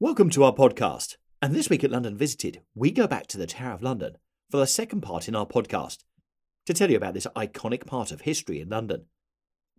Welcome 0.00 0.30
to 0.30 0.44
our 0.44 0.54
podcast. 0.54 1.16
And 1.42 1.52
this 1.52 1.68
week 1.68 1.82
at 1.82 1.90
London 1.90 2.16
Visited, 2.16 2.60
we 2.72 2.92
go 2.92 3.08
back 3.08 3.26
to 3.26 3.36
the 3.36 3.48
Tower 3.48 3.72
of 3.72 3.82
London 3.82 4.16
for 4.48 4.58
the 4.58 4.66
second 4.68 5.00
part 5.00 5.26
in 5.26 5.34
our 5.34 5.44
podcast 5.44 6.04
to 6.66 6.72
tell 6.72 6.88
you 6.88 6.96
about 6.96 7.14
this 7.14 7.26
iconic 7.34 7.84
part 7.84 8.12
of 8.12 8.20
history 8.20 8.60
in 8.60 8.68
London. 8.68 9.06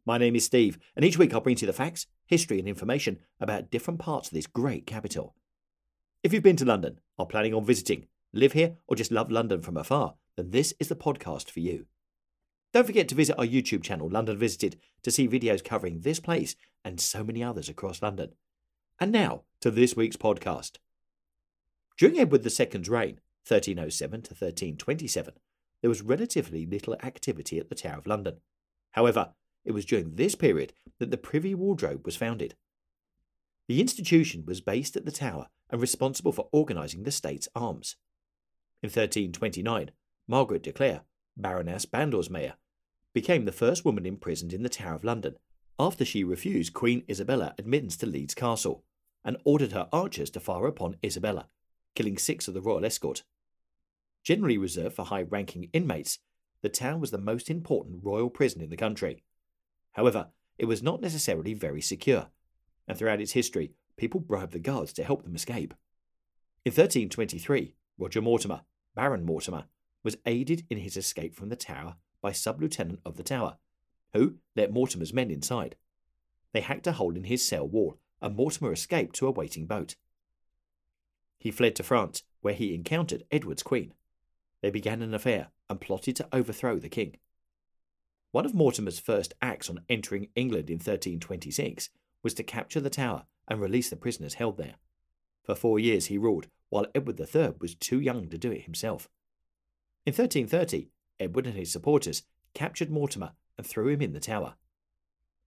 My 0.06 0.18
name 0.18 0.36
is 0.36 0.44
Steve, 0.44 0.78
and 0.98 1.06
each 1.06 1.18
week 1.18 1.34
I'll 1.34 1.40
bring 1.40 1.56
to 1.56 1.62
you 1.62 1.68
the 1.68 1.74
facts, 1.74 2.06
history, 2.28 2.60
and 2.60 2.68
information 2.68 3.20
about 3.40 3.72
different 3.72 4.02
parts 4.02 4.28
of 4.28 4.34
this 4.34 4.46
great 4.46 4.86
capital. 4.86 5.36
If 6.22 6.34
you've 6.34 6.44
been 6.44 6.58
to 6.58 6.66
London, 6.66 7.00
are 7.18 7.26
planning 7.26 7.54
on 7.54 7.64
visiting, 7.64 8.08
live 8.34 8.52
here, 8.52 8.76
or 8.88 8.98
just 8.98 9.14
love 9.14 9.32
London 9.32 9.62
from 9.62 9.78
afar, 9.78 10.16
then 10.36 10.50
this 10.50 10.74
is 10.82 10.90
the 10.90 10.98
podcast 10.98 11.50
for 11.50 11.62
you. 11.62 11.86
Don't 12.74 12.86
forget 12.86 13.08
to 13.08 13.16
visit 13.16 13.40
our 13.40 13.46
YouTube 13.46 13.84
channel, 13.84 14.10
London 14.10 14.38
Visited, 14.38 14.82
to 15.04 15.12
see 15.12 15.30
videos 15.30 15.64
covering 15.64 16.02
this 16.02 16.20
place 16.20 16.58
and 16.84 17.00
so 17.00 17.24
many 17.24 17.42
others 17.42 17.70
across 17.70 18.02
London. 18.02 18.32
And 19.02 19.14
now 19.14 19.44
to 19.62 19.72
this 19.72 19.96
week's 19.96 20.18
podcast. 20.18 20.78
During 21.98 22.20
Edward 22.20 22.46
II's 22.46 22.90
reign, 22.90 23.20
1307 23.48 24.22
to 24.24 24.32
1327, 24.32 25.34
there 25.82 25.90
was 25.90 26.02
relatively 26.02 26.66
little 26.66 26.96
activity 27.02 27.60
at 27.60 27.70
the 27.70 27.76
Tower 27.76 28.00
of 28.00 28.08
London. 28.08 28.42
However, 28.92 29.30
it 29.64 29.72
was 29.72 29.86
during 29.86 30.16
this 30.16 30.36
period 30.36 30.74
that 31.00 31.12
the 31.12 31.18
Privy 31.18 31.56
Wardrobe 31.56 32.06
was 32.06 32.18
founded. 32.18 32.56
The 33.70 33.80
institution 33.80 34.44
was 34.46 34.60
based 34.60 34.98
at 34.98 35.06
the 35.06 35.14
Tower 35.14 35.48
and 35.70 35.80
responsible 35.80 36.34
for 36.34 36.50
organising 36.52 37.04
the 37.04 37.12
state's 37.12 37.48
arms. 37.56 37.96
In 38.84 38.88
1329, 38.88 39.92
Margaret 40.28 40.64
de 40.64 40.74
Clare, 40.74 41.02
Baroness 41.38 41.86
Badlesmere, 41.86 42.54
became 43.14 43.46
the 43.46 43.54
first 43.54 43.86
woman 43.86 44.06
imprisoned 44.06 44.52
in 44.52 44.64
the 44.64 44.68
Tower 44.68 44.96
of 44.96 45.06
London 45.06 45.36
after 45.80 46.04
she 46.04 46.26
refused 46.26 46.74
Queen 46.74 47.04
Isabella 47.10 47.56
admittance 47.58 47.96
to 47.98 48.06
Leeds 48.06 48.34
Castle 48.34 48.84
and 49.24 49.38
ordered 49.44 49.72
her 49.72 49.88
archers 49.92 50.30
to 50.32 50.40
fire 50.40 50.68
upon 50.68 50.98
Isabella, 51.04 51.48
killing 51.96 52.18
six 52.18 52.48
of 52.48 52.54
the 52.54 52.62
royal 52.62 52.86
escort. 52.86 53.24
Generally 54.24 54.58
reserved 54.58 54.96
for 54.96 55.06
high 55.06 55.24
ranking 55.24 55.70
inmates, 55.74 56.20
the 56.62 56.70
tower 56.70 56.98
was 56.98 57.12
the 57.12 57.18
most 57.18 57.50
important 57.50 58.00
royal 58.04 58.30
prison 58.30 58.62
in 58.62 58.70
the 58.70 58.78
country. 58.78 59.24
However, 59.94 60.28
it 60.58 60.66
was 60.66 60.84
not 60.84 61.02
necessarily 61.02 61.54
very 61.54 61.82
secure, 61.82 62.28
and 62.88 62.98
throughout 62.98 63.22
its 63.22 63.32
history, 63.32 63.72
people 63.98 64.20
bribed 64.20 64.52
the 64.52 64.60
guards 64.60 64.94
to 64.94 65.04
help 65.04 65.24
them 65.24 65.36
escape. 65.36 65.74
In 66.66 66.72
1323, 66.72 67.76
Roger 67.98 68.22
Mortimer, 68.22 68.62
Baron 68.96 69.26
Mortimer, 69.26 69.66
was 70.04 70.18
aided 70.26 70.66
in 70.70 70.78
his 70.78 70.98
escape 70.98 71.36
from 71.36 71.50
the 71.50 71.56
tower 71.56 71.96
by 72.22 72.32
sub 72.32 72.62
lieutenant 72.62 73.00
of 73.06 73.16
the 73.16 73.24
tower, 73.24 73.58
who 74.14 74.36
let 74.56 74.74
Mortimer's 74.74 75.14
men 75.14 75.32
inside. 75.32 75.76
They 76.54 76.62
hacked 76.62 76.88
a 76.88 76.94
hole 76.94 77.16
in 77.16 77.26
his 77.26 77.48
cell 77.48 77.68
wall, 77.68 77.98
and 78.22 78.36
Mortimer 78.36 78.72
escaped 78.72 79.16
to 79.16 79.28
a 79.28 79.32
waiting 79.32 79.66
boat. 79.66 79.96
He 81.40 81.52
fled 81.52 81.76
to 81.78 81.84
France, 81.84 82.24
where 82.42 82.54
he 82.54 82.74
encountered 82.74 83.24
Edward's 83.32 83.64
queen. 83.64 83.94
They 84.62 84.72
began 84.72 85.02
an 85.02 85.14
affair 85.14 85.52
and 85.70 85.80
plotted 85.80 86.16
to 86.18 86.28
overthrow 86.34 86.78
the 86.80 86.90
king. 86.90 87.18
One 88.32 88.46
of 88.46 88.54
Mortimer's 88.54 89.00
first 89.00 89.34
acts 89.42 89.70
on 89.70 89.82
entering 89.90 90.30
England 90.36 90.70
in 90.70 90.76
1326 90.76 91.90
was 92.22 92.34
to 92.36 92.44
capture 92.44 92.82
the 92.82 92.90
tower 92.90 93.26
and 93.48 93.60
release 93.60 93.90
the 93.90 93.96
prisoners 93.96 94.36
held 94.36 94.58
there. 94.58 94.76
For 95.44 95.56
four 95.56 95.80
years 95.80 96.08
he 96.08 96.18
ruled, 96.18 96.48
while 96.70 96.86
Edward 96.94 97.20
III 97.20 97.54
was 97.60 97.74
too 97.74 98.00
young 98.00 98.30
to 98.30 98.38
do 98.38 98.52
it 98.52 98.64
himself. 98.64 99.10
In 100.06 100.12
1330, 100.12 100.90
Edward 101.20 101.48
and 101.48 101.56
his 101.56 101.72
supporters 101.72 102.24
captured 102.54 102.92
Mortimer 102.92 103.32
and 103.58 103.66
threw 103.66 103.88
him 103.88 104.02
in 104.02 104.14
the 104.14 104.20
tower. 104.20 104.56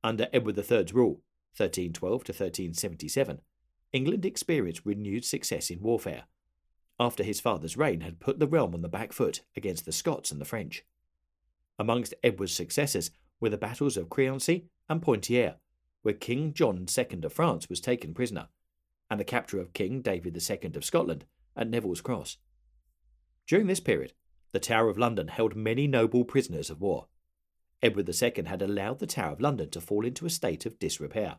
Under 0.02 0.28
Edward 0.32 0.58
III's 0.58 0.92
rule, 0.92 1.20
1312 1.56 2.24
to 2.24 2.32
1377, 2.32 3.40
England 3.92 4.24
experienced 4.24 4.86
renewed 4.86 5.24
success 5.24 5.70
in 5.70 5.82
warfare, 5.82 6.24
after 6.98 7.22
his 7.22 7.40
father's 7.40 7.76
reign 7.76 8.00
had 8.00 8.20
put 8.20 8.38
the 8.38 8.46
realm 8.46 8.74
on 8.74 8.82
the 8.82 8.88
back 8.88 9.12
foot 9.12 9.42
against 9.56 9.84
the 9.84 9.92
Scots 9.92 10.30
and 10.30 10.40
the 10.40 10.46
French. 10.46 10.84
Amongst 11.78 12.14
Edward's 12.22 12.52
successors 12.52 13.10
were 13.40 13.50
the 13.50 13.58
battles 13.58 13.96
of 13.96 14.08
Crecy 14.08 14.64
and 14.88 15.02
Poitiers, 15.02 15.54
where 16.02 16.14
King 16.14 16.52
John 16.52 16.86
II 16.96 17.20
of 17.24 17.32
France 17.32 17.68
was 17.68 17.80
taken 17.80 18.14
prisoner, 18.14 18.48
and 19.10 19.20
the 19.20 19.24
capture 19.24 19.60
of 19.60 19.72
King 19.72 20.00
David 20.00 20.36
II 20.36 20.70
of 20.74 20.84
Scotland 20.84 21.24
at 21.56 21.68
Neville's 21.68 22.00
Cross. 22.00 22.38
During 23.46 23.66
this 23.66 23.80
period, 23.80 24.14
the 24.52 24.60
Tower 24.60 24.88
of 24.88 24.98
London 24.98 25.28
held 25.28 25.56
many 25.56 25.86
noble 25.86 26.24
prisoners 26.24 26.70
of 26.70 26.80
war. 26.80 27.08
Edward 27.82 28.08
II 28.08 28.44
had 28.46 28.62
allowed 28.62 28.98
the 28.98 29.06
Tower 29.06 29.32
of 29.32 29.40
London 29.40 29.68
to 29.70 29.80
fall 29.80 30.06
into 30.06 30.26
a 30.26 30.30
state 30.30 30.64
of 30.66 30.78
disrepair, 30.78 31.38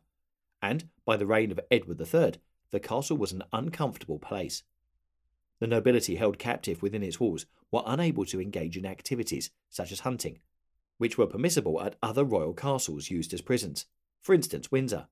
and 0.61 0.89
by 1.05 1.15
the 1.17 1.25
reign 1.25 1.51
of 1.51 1.59
Edward 1.71 2.01
III, 2.01 2.33
the 2.71 2.79
castle 2.79 3.17
was 3.17 3.31
an 3.31 3.43
uncomfortable 3.53 4.19
place. 4.19 4.63
The 5.59 5.67
nobility 5.67 6.15
held 6.15 6.39
captive 6.39 6.81
within 6.81 7.03
its 7.03 7.19
walls 7.19 7.45
were 7.71 7.83
unable 7.85 8.25
to 8.25 8.41
engage 8.41 8.75
in 8.75 8.85
activities 8.85 9.51
such 9.69 9.91
as 9.91 10.01
hunting, 10.01 10.39
which 10.97 11.17
were 11.17 11.27
permissible 11.27 11.81
at 11.81 11.95
other 12.03 12.23
royal 12.23 12.53
castles 12.53 13.09
used 13.09 13.33
as 13.33 13.41
prisons, 13.41 13.85
for 14.21 14.35
instance, 14.35 14.71
Windsor. 14.71 15.07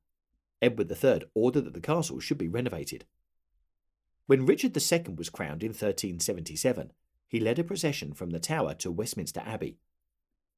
Edward 0.62 0.92
III 0.92 1.24
ordered 1.34 1.66
that 1.66 1.74
the 1.74 1.82
castle 1.82 2.20
should 2.20 2.38
be 2.38 2.48
renovated. 2.48 3.06
When 4.26 4.46
Richard 4.46 4.76
II 4.76 5.16
was 5.16 5.30
crowned 5.30 5.64
in 5.64 5.70
1377, 5.70 6.92
he 7.28 7.40
led 7.40 7.60
a 7.60 7.64
procession 7.64 8.14
from 8.14 8.30
the 8.30 8.40
Tower 8.40 8.74
to 8.76 8.92
Westminster 8.92 9.42
Abbey. 9.46 9.78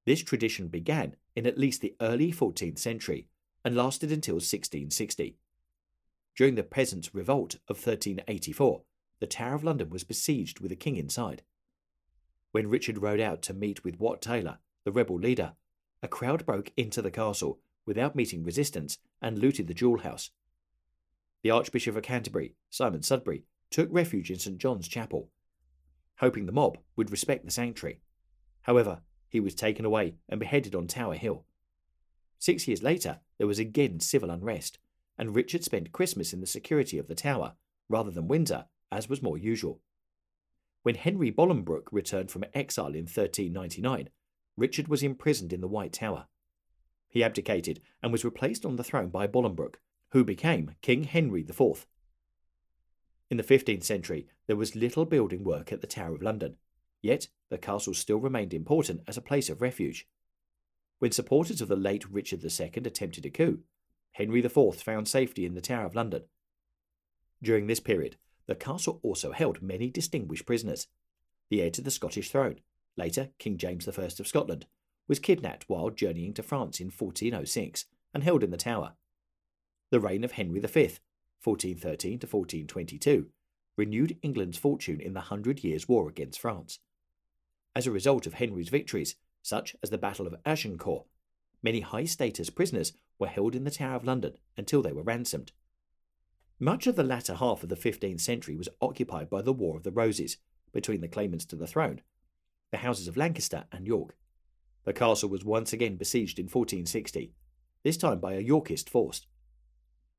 This 0.06 0.22
tradition 0.22 0.68
began 0.68 1.16
in 1.36 1.46
at 1.46 1.58
least 1.58 1.82
the 1.82 1.96
early 2.02 2.32
14th 2.32 2.78
century 2.78 3.28
and 3.64 3.76
lasted 3.76 4.12
until 4.12 4.36
1660. 4.36 5.38
During 6.36 6.56
the 6.56 6.64
Peasants' 6.64 7.14
Revolt 7.14 7.56
of 7.70 7.78
1384, 7.78 8.82
the 9.20 9.28
Tower 9.28 9.56
of 9.56 9.64
London 9.64 9.90
was 9.90 10.04
besieged 10.04 10.60
with 10.60 10.72
a 10.72 10.76
king 10.76 10.98
inside. 10.98 11.44
When 12.52 12.70
Richard 12.70 13.02
rode 13.02 13.22
out 13.22 13.42
to 13.44 13.54
meet 13.54 13.84
with 13.84 14.00
Wat 14.00 14.22
Tyler, 14.22 14.58
the 14.84 14.92
rebel 14.92 15.18
leader, 15.18 15.54
a 16.02 16.08
crowd 16.08 16.46
broke 16.46 16.72
into 16.76 17.02
the 17.02 17.12
castle 17.12 17.60
without 17.86 18.16
meeting 18.16 18.44
resistance 18.44 18.98
and 19.22 19.40
looted 19.40 19.68
the 19.68 19.74
jewel 19.74 20.00
house. 20.00 20.32
The 21.44 21.52
Archbishop 21.52 21.96
of 21.96 22.04
Canterbury, 22.04 22.56
Simon 22.70 23.04
Sudbury, 23.04 23.44
took 23.70 23.88
refuge 23.92 24.30
in 24.30 24.40
St 24.40 24.58
John's 24.58 24.88
Chapel, 24.88 25.30
hoping 26.18 26.46
the 26.46 26.52
mob 26.52 26.78
would 26.96 27.12
respect 27.12 27.46
the 27.46 27.52
sanctuary. 27.52 28.02
However, 28.62 29.02
he 29.34 29.40
was 29.40 29.56
taken 29.56 29.84
away 29.84 30.14
and 30.30 30.40
beheaded 30.40 30.76
on 30.76 30.86
Tower 30.86 31.16
Hill. 31.16 31.44
Six 32.38 32.68
years 32.68 32.84
later, 32.84 33.20
there 33.40 33.48
was 33.48 33.58
again 33.58 34.00
civil 34.00 34.30
unrest, 34.30 34.78
and 35.18 35.36
Richard 35.36 35.64
spent 35.64 35.92
Christmas 35.92 36.34
in 36.34 36.40
the 36.40 36.46
security 36.46 37.00
of 37.00 37.08
the 37.08 37.16
Tower 37.16 37.56
rather 37.90 38.12
than 38.12 38.28
Windsor, 38.28 38.66
as 38.92 39.10
was 39.10 39.24
more 39.24 39.38
usual. 39.38 39.82
When 40.84 40.94
Henry 40.94 41.32
Bolingbroke 41.32 41.90
returned 41.92 42.30
from 42.30 42.46
exile 42.54 42.94
in 42.94 43.06
1399, 43.06 44.10
Richard 44.56 44.88
was 44.88 45.02
imprisoned 45.02 45.52
in 45.52 45.62
the 45.62 45.68
White 45.68 45.94
Tower. 45.94 46.28
He 47.10 47.24
abdicated 47.24 47.82
and 48.04 48.12
was 48.12 48.24
replaced 48.24 48.66
on 48.66 48.76
the 48.76 48.84
throne 48.84 49.10
by 49.10 49.26
Bolingbroke, 49.26 49.80
who 50.10 50.24
became 50.24 50.76
King 50.84 51.06
Henry 51.06 51.42
IV. 51.42 51.88
In 53.32 53.38
the 53.38 53.44
15th 53.44 53.84
century, 53.84 54.28
there 54.46 54.56
was 54.56 54.76
little 54.76 55.06
building 55.06 55.44
work 55.44 55.72
at 55.72 55.82
the 55.82 55.88
Tower 55.88 56.14
of 56.14 56.22
London, 56.22 56.58
yet 57.04 57.28
the 57.50 57.58
castle 57.60 57.94
still 57.94 58.18
remained 58.18 58.54
important 58.54 59.02
as 59.08 59.18
a 59.18 59.22
place 59.22 59.50
of 59.50 59.62
refuge. 59.62 60.08
When 60.98 61.12
supporters 61.12 61.62
of 61.62 61.68
the 61.68 61.76
late 61.76 62.10
Richard 62.10 62.44
II 62.44 62.72
attempted 62.86 63.26
a 63.26 63.30
coup, 63.30 63.60
Henry 64.14 64.44
IV 64.44 64.82
found 64.82 65.08
safety 65.08 65.46
in 65.46 65.54
the 65.54 65.62
Tower 65.62 65.86
of 65.86 65.96
London. 65.96 66.24
During 67.42 67.68
this 67.68 67.80
period, 67.80 68.16
the 68.48 68.56
castle 68.56 69.00
also 69.04 69.32
held 69.32 69.62
many 69.62 69.90
distinguished 69.90 70.46
prisoners. 70.46 70.88
The 71.50 71.62
heir 71.62 71.70
to 71.72 71.82
the 71.82 71.92
Scottish 71.92 72.32
throne, 72.32 72.62
later 72.96 73.30
King 73.38 73.58
James 73.58 73.88
I 73.88 73.92
of 74.02 74.28
Scotland, 74.28 74.66
was 75.08 75.20
kidnapped 75.20 75.66
while 75.68 75.90
journeying 75.90 76.34
to 76.36 76.44
France 76.44 76.80
in 76.80 76.88
1406 76.88 77.86
and 78.14 78.24
held 78.24 78.44
in 78.44 78.52
the 78.52 78.58
Tower. 78.58 78.94
The 79.92 80.00
reign 80.00 80.24
of 80.24 80.34
Henry 80.34 80.60
V, 80.60 80.66
1413 81.44 82.20
to 82.20 82.28
1422, 82.28 83.28
renewed 83.76 84.18
England's 84.22 84.58
fortune 84.58 85.02
in 85.02 85.14
the 85.14 85.22
Hundred 85.22 85.64
Years' 85.64 85.88
War 85.88 86.08
against 86.08 86.40
France. 86.40 86.80
As 87.76 87.88
a 87.88 87.92
result 87.92 88.28
of 88.28 88.36
Henry's 88.36 88.70
victories, 88.70 89.16
such 89.42 89.76
as 89.82 89.90
the 89.90 89.98
Battle 89.98 90.28
of 90.28 90.36
Agincourt, 90.46 91.06
many 91.62 91.80
high 91.82 92.06
status 92.06 92.50
prisoners 92.50 92.94
were 93.18 93.28
held 93.28 93.56
in 93.56 93.64
the 93.64 93.72
Tower 93.72 93.96
of 93.96 94.06
London 94.06 94.38
until 94.58 94.82
they 94.82 94.92
were 94.92 95.04
ransomed. 95.04 95.52
Much 96.60 96.88
of 96.88 96.96
the 96.96 97.04
latter 97.04 97.36
half 97.36 97.64
of 97.64 97.70
the 97.70 97.76
15th 97.76 98.22
century 98.22 98.56
was 98.56 98.70
occupied 98.80 99.30
by 99.30 99.42
the 99.42 99.54
War 99.54 99.76
of 99.76 99.84
the 99.84 99.92
Roses 99.92 100.38
between 100.72 101.02
the 101.02 101.08
claimants 101.08 101.46
to 101.46 101.56
the 101.56 101.68
throne, 101.68 102.02
the 102.72 102.78
houses 102.78 103.08
of 103.08 103.18
Lancaster 103.18 103.66
and 103.72 103.88
York. 103.88 104.16
The 104.86 104.94
castle 104.94 105.30
was 105.30 105.44
once 105.44 105.74
again 105.74 105.96
besieged 105.96 106.40
in 106.40 106.46
1460, 106.46 107.34
this 107.84 107.98
time 107.98 108.20
by 108.20 108.34
a 108.34 108.40
Yorkist 108.40 108.90
force. 108.90 109.26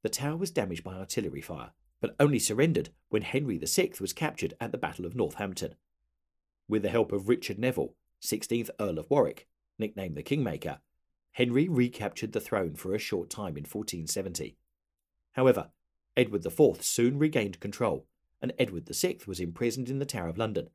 The 0.03 0.09
tower 0.09 0.37
was 0.37 0.51
damaged 0.51 0.85
by 0.85 0.95
artillery 0.95 1.41
fire, 1.41 1.73
but 2.01 2.17
only 2.21 2.39
surrendered 2.39 2.91
when 3.09 3.23
Henry 3.23 3.59
VI 3.59 3.93
was 4.01 4.13
captured 4.13 4.55
at 4.61 4.73
the 4.73 4.79
Battle 4.79 5.07
of 5.07 5.15
Northampton. 5.15 5.75
With 6.69 6.83
the 6.83 6.89
help 6.89 7.13
of 7.13 7.29
Richard 7.29 7.59
Neville, 7.59 7.95
16th 8.23 8.71
Earl 8.81 8.99
of 8.99 9.11
Warwick, 9.11 9.47
nicknamed 9.79 10.17
the 10.17 10.23
Kingmaker, 10.23 10.79
Henry 11.33 11.69
recaptured 11.69 12.33
the 12.33 12.41
throne 12.41 12.75
for 12.75 12.95
a 12.95 12.99
short 12.99 13.29
time 13.29 13.57
in 13.57 13.65
1470. 13.65 14.57
However, 15.33 15.71
Edward 16.17 16.47
IV 16.47 16.83
soon 16.83 17.19
regained 17.19 17.61
control, 17.61 18.07
and 18.41 18.53
Edward 18.59 18.89
VI 18.89 19.19
was 19.27 19.41
imprisoned 19.41 19.91
in 19.91 19.99
the 19.99 20.07
Tower 20.07 20.29
of 20.29 20.39
London, 20.39 20.71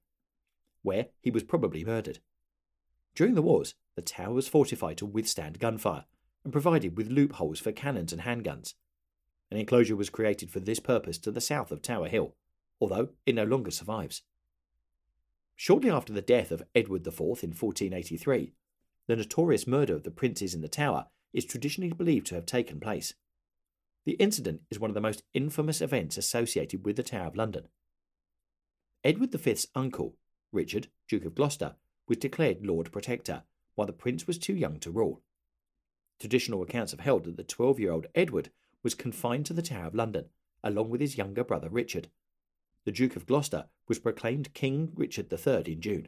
where 0.82 1.08
he 1.22 1.32
was 1.32 1.44
probably 1.44 1.84
murdered. 1.84 2.20
During 3.16 3.36
the 3.36 3.42
wars, 3.42 3.74
the 3.96 4.02
tower 4.02 4.34
was 4.34 4.48
fortified 4.48 4.98
to 4.98 5.06
withstand 5.06 5.60
gunfire 5.60 6.06
and 6.44 6.54
provided 6.54 6.98
with 6.98 7.10
loopholes 7.10 7.60
for 7.60 7.72
cannons 7.72 8.14
and 8.14 8.22
handguns. 8.22 8.76
An 9.52 9.58
enclosure 9.58 9.96
was 9.96 10.10
created 10.10 10.52
for 10.52 10.60
this 10.60 10.80
purpose 10.80 11.18
to 11.20 11.32
the 11.32 11.42
south 11.42 11.72
of 11.72 11.82
Tower 11.82 12.08
Hill, 12.08 12.36
although 12.80 13.10
it 13.26 13.36
no 13.36 13.44
longer 13.44 13.72
survives. 13.72 14.22
Shortly 15.62 15.90
after 15.90 16.14
the 16.14 16.22
death 16.22 16.52
of 16.52 16.64
Edward 16.74 17.06
IV 17.06 17.20
in 17.20 17.52
1483, 17.52 18.54
the 19.08 19.16
notorious 19.18 19.68
murder 19.68 19.94
of 19.94 20.04
the 20.04 20.10
princes 20.10 20.54
in 20.54 20.62
the 20.62 20.70
tower 20.70 21.08
is 21.34 21.44
traditionally 21.44 21.92
believed 21.92 22.28
to 22.28 22.36
have 22.36 22.46
taken 22.46 22.80
place. 22.80 23.14
The 24.06 24.14
incident 24.14 24.62
is 24.72 24.80
one 24.80 24.90
of 24.90 24.94
the 24.94 25.02
most 25.02 25.24
infamous 25.34 25.82
events 25.82 26.16
associated 26.16 26.86
with 26.86 26.96
the 26.96 27.04
Tower 27.04 27.28
of 27.28 27.36
London. 27.36 27.68
Edward 29.04 29.34
V's 29.34 29.68
uncle, 29.76 30.16
Richard, 30.54 30.88
Duke 31.10 31.26
of 31.26 31.36
Gloucester, 31.36 31.76
was 32.08 32.20
declared 32.20 32.66
Lord 32.66 32.90
Protector, 32.94 33.44
while 33.76 33.88
the 33.88 33.92
prince 33.92 34.26
was 34.26 34.38
too 34.38 34.56
young 34.56 34.80
to 34.80 34.92
rule. 34.92 35.24
Traditional 36.22 36.64
accounts 36.64 36.94
have 36.94 37.02
held 37.02 37.26
that 37.26 37.36
the 37.36 37.44
12 37.44 37.82
year 37.82 37.92
old 37.92 38.08
Edward 38.16 38.50
was 38.82 38.96
confined 38.96 39.46
to 39.48 39.54
the 39.54 39.62
Tower 39.62 39.88
of 39.88 39.96
London, 39.96 40.30
along 40.64 40.90
with 40.90 41.02
his 41.02 41.18
younger 41.18 41.44
brother 41.44 41.68
Richard. 41.68 42.08
The 42.86 42.92
Duke 42.92 43.16
of 43.16 43.26
Gloucester 43.26 43.66
was 43.88 44.00
proclaimed 44.00 44.54
King 44.54 44.92
Richard 44.96 45.32
III 45.32 45.74
in 45.74 45.82
June. 45.82 46.08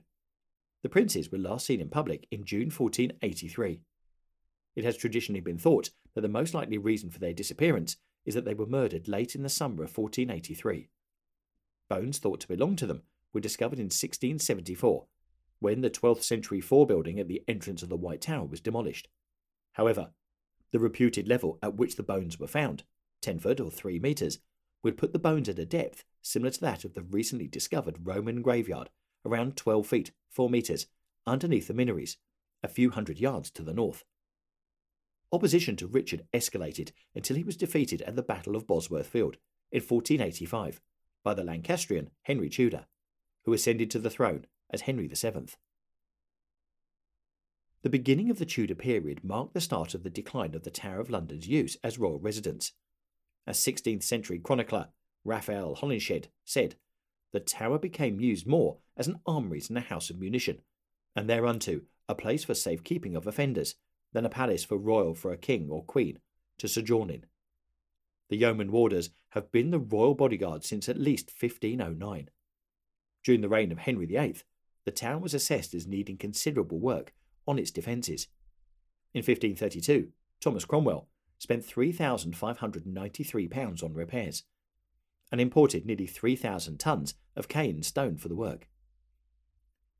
The 0.83 0.89
princes 0.89 1.31
were 1.31 1.37
last 1.37 1.65
seen 1.65 1.81
in 1.81 1.89
public 1.89 2.27
in 2.31 2.43
June 2.43 2.71
1483. 2.71 3.81
It 4.75 4.83
has 4.83 4.97
traditionally 4.97 5.41
been 5.41 5.57
thought 5.57 5.89
that 6.15 6.21
the 6.21 6.27
most 6.27 6.53
likely 6.53 6.77
reason 6.77 7.09
for 7.09 7.19
their 7.19 7.33
disappearance 7.33 7.97
is 8.25 8.35
that 8.35 8.45
they 8.45 8.53
were 8.53 8.65
murdered 8.65 9.07
late 9.07 9.35
in 9.35 9.43
the 9.43 9.49
summer 9.49 9.83
of 9.83 9.97
1483. 9.97 10.89
Bones 11.89 12.19
thought 12.19 12.39
to 12.39 12.47
belong 12.47 12.75
to 12.77 12.87
them 12.87 13.03
were 13.33 13.41
discovered 13.41 13.79
in 13.79 13.85
1674, 13.85 15.05
when 15.59 15.81
the 15.81 15.89
12th 15.89 16.23
century 16.23 16.61
fore 16.61 16.87
building 16.87 17.19
at 17.19 17.27
the 17.27 17.43
entrance 17.47 17.83
of 17.83 17.89
the 17.89 17.97
White 17.97 18.21
Tower 18.21 18.45
was 18.45 18.61
demolished. 18.61 19.09
However, 19.73 20.11
the 20.71 20.79
reputed 20.79 21.27
level 21.27 21.59
at 21.61 21.75
which 21.75 21.95
the 21.95 22.03
bones 22.03 22.39
were 22.39 22.47
found, 22.47 22.83
10 23.21 23.39
foot 23.39 23.59
or 23.59 23.69
3 23.69 23.99
metres, 23.99 24.39
would 24.83 24.97
put 24.97 25.13
the 25.13 25.19
bones 25.19 25.49
at 25.49 25.59
a 25.59 25.65
depth 25.65 26.03
similar 26.21 26.51
to 26.51 26.61
that 26.61 26.85
of 26.85 26.93
the 26.93 27.03
recently 27.03 27.47
discovered 27.47 28.05
Roman 28.05 28.41
graveyard, 28.41 28.89
around 29.25 29.57
12 29.57 29.87
feet 29.87 30.11
4 30.29 30.49
metres, 30.49 30.87
underneath 31.25 31.67
the 31.67 31.73
Minories, 31.73 32.17
a 32.63 32.67
few 32.67 32.91
hundred 32.91 33.19
yards 33.19 33.49
to 33.51 33.63
the 33.63 33.73
north. 33.73 34.03
Opposition 35.31 35.75
to 35.77 35.87
Richard 35.87 36.25
escalated 36.33 36.91
until 37.15 37.37
he 37.37 37.43
was 37.43 37.55
defeated 37.55 38.01
at 38.01 38.15
the 38.15 38.23
Battle 38.23 38.55
of 38.55 38.67
Bosworth 38.67 39.07
Field 39.07 39.37
in 39.71 39.81
1485 39.81 40.81
by 41.23 41.33
the 41.33 41.43
Lancastrian 41.43 42.09
Henry 42.23 42.49
Tudor, 42.49 42.85
who 43.45 43.53
ascended 43.53 43.89
to 43.91 43.99
the 43.99 44.09
throne 44.09 44.45
as 44.69 44.81
Henry 44.81 45.07
VII. 45.07 45.47
The 47.83 47.89
beginning 47.89 48.29
of 48.29 48.37
the 48.37 48.45
Tudor 48.45 48.75
period 48.75 49.23
marked 49.23 49.53
the 49.53 49.61
start 49.61 49.95
of 49.95 50.03
the 50.03 50.09
decline 50.09 50.53
of 50.53 50.63
the 50.63 50.69
Tower 50.69 50.99
of 50.99 51.09
London's 51.09 51.47
use 51.47 51.77
as 51.83 51.97
royal 51.97 52.19
residence. 52.19 52.73
As 53.47 53.57
16th 53.57 54.03
century 54.03 54.37
chronicler 54.37 54.89
Raphael 55.23 55.75
Holinshed 55.75 56.27
said, 56.45 56.75
the 57.31 57.39
tower 57.39 57.79
became 57.79 58.19
used 58.19 58.45
more 58.45 58.77
as 58.97 59.07
an 59.07 59.21
armoury 59.25 59.61
than 59.61 59.77
a 59.77 59.81
house 59.81 60.09
of 60.09 60.19
munition, 60.19 60.61
and 61.15 61.29
thereunto 61.29 61.81
a 62.09 62.15
place 62.15 62.43
for 62.43 62.53
safekeeping 62.53 63.15
of 63.15 63.25
offenders, 63.25 63.75
than 64.13 64.25
a 64.25 64.29
palace 64.29 64.65
for 64.65 64.77
royal 64.77 65.15
for 65.15 65.31
a 65.31 65.37
king 65.37 65.69
or 65.69 65.81
queen 65.83 66.19
to 66.57 66.67
sojourn 66.67 67.09
in. 67.09 67.25
The 68.29 68.35
yeoman 68.35 68.69
warders 68.71 69.11
have 69.29 69.49
been 69.51 69.71
the 69.71 69.79
royal 69.79 70.15
bodyguard 70.15 70.65
since 70.65 70.89
at 70.89 70.99
least 70.99 71.31
1509. 71.39 72.29
During 73.23 73.39
the 73.41 73.47
reign 73.47 73.71
of 73.71 73.77
Henry 73.79 74.05
VIII, 74.05 74.41
the 74.83 74.91
town 74.91 75.21
was 75.21 75.33
assessed 75.33 75.73
as 75.73 75.87
needing 75.87 76.17
considerable 76.17 76.79
work 76.79 77.13
on 77.47 77.57
its 77.57 77.71
defences. 77.71 78.27
In 79.13 79.19
1532, 79.19 80.09
Thomas 80.41 80.65
Cromwell 80.65 81.07
spent 81.37 81.65
£3,593 81.65 83.83
on 83.83 83.93
repairs 83.93 84.43
and 85.31 85.39
imported 85.39 85.85
nearly 85.85 86.07
3,000 86.07 86.79
tons 86.79 87.15
of 87.35 87.47
Caen 87.47 87.83
stone 87.83 88.17
for 88.17 88.27
the 88.27 88.35
work. 88.35 88.67